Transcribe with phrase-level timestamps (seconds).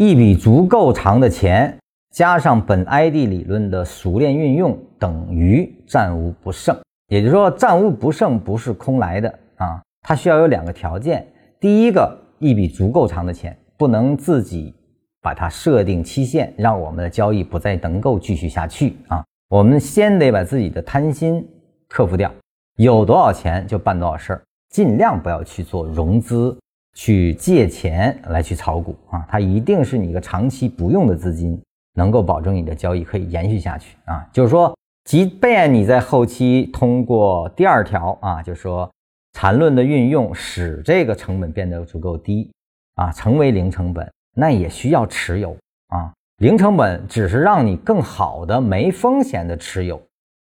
[0.00, 1.78] 一笔足够长的钱，
[2.10, 6.74] 加上本 ID 理论的熟练运用，等于战无不胜。
[7.08, 11.28] 也就是说，战无不胜不是空来的啊，它需要有两个条件。
[11.60, 14.74] 第一个，一笔足够长的钱，不能自己
[15.20, 19.22] 把它设定期限，让我们的交易不再能够继续下去啊。
[19.50, 21.46] 我们先得把自己的贪心
[21.90, 22.32] 克服掉，
[22.78, 26.56] 有多少钱就办多少事儿，尽量不要去做融资。
[26.94, 31.60] 去借钱来去炒股啊，它一定是你一个长期不用的资金，
[31.94, 34.28] 能够保证你的交易可以延续下去啊。
[34.32, 38.90] 就是说，即便你在后期通过第二条啊，就是说
[39.34, 42.50] 缠论的运用，使这个成本变得足够低
[42.96, 45.56] 啊，成为零成本，那也需要持有
[45.88, 46.12] 啊。
[46.38, 50.02] 零成本只是让你更好的没风险的持有，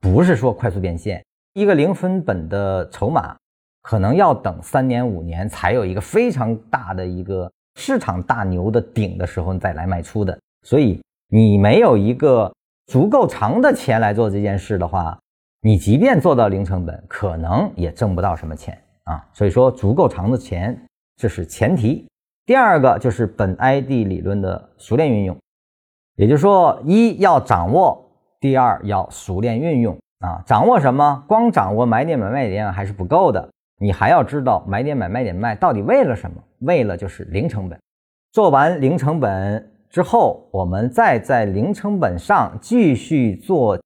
[0.00, 1.24] 不是说快速变现。
[1.54, 3.34] 一个零分本的筹码。
[3.86, 10.36] 可能要等三年五年才有一个非常大的一个市场大牛的顶的时候，你再来卖出的。
[10.64, 12.52] 所以你没有一个
[12.86, 15.16] 足够长的钱来做这件事的话，
[15.60, 19.24] 你即便做到零成本，可能也挣不到什么钱啊。
[19.32, 20.76] 所以说，足够长的钱
[21.16, 22.04] 这是前提。
[22.44, 25.36] 第二个就是本 ID 理论的熟练运用，
[26.16, 28.04] 也就是说，一要掌握，
[28.40, 30.42] 第二要熟练运用啊。
[30.44, 31.24] 掌握什么？
[31.28, 33.48] 光掌握买点买卖点还是不够的。
[33.78, 36.36] 你还要知道买点买卖点卖到底为了什么？
[36.60, 37.78] 为了就是零成本。
[38.32, 43.78] 做完零成本之后，我们再在零成本上继续做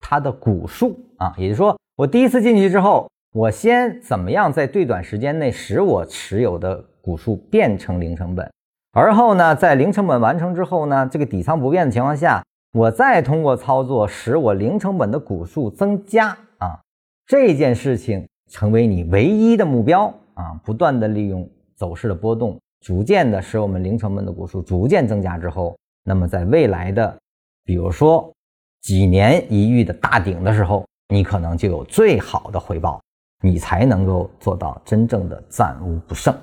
[0.00, 8.50] 它的股数啊，也就是说，我第一次进去之后，我先怎么样在最短时间内使我持有的股数变成零成本，
[8.92, 16.80] 而后呢，在零成本完成之后呢，这个底仓不变的情况下，我再通过操作使我零成本的股数增加啊，
[17.26, 18.26] 这件事情。
[18.50, 20.60] 成为你唯一的目标啊！
[20.64, 27.16] 不断的利用走势的波动，逐渐的使我们零成本的股数逐渐增加之后，那么在未来的，
[27.64, 28.30] 比如说
[28.82, 33.00] 几年一遇的大顶的时候，你可能就有最好的回报，
[33.42, 36.34] 你才能够做到真正的战无不胜。